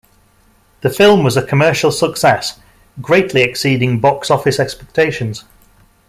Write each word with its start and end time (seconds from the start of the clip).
The 0.81 0.89
film 0.89 1.23
was 1.23 1.37
a 1.37 1.43
commercial 1.45 1.91
success, 1.91 2.59
greatly 3.03 3.43
exceeding 3.43 3.99
box 3.99 4.31
office 4.31 4.59
expectations. 4.59 5.43